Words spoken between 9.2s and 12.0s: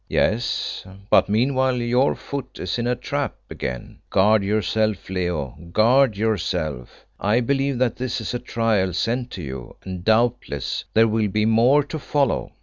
to you, and doubtless there will be more to